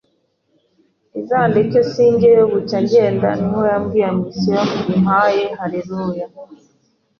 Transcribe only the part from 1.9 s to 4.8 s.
sinjyeyo, bucya ngenda niho yambwiye mission